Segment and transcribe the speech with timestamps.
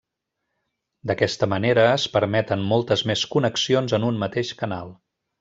[1.11, 4.93] D'aquesta manera es permeten moltes més connexions en un mateix canal.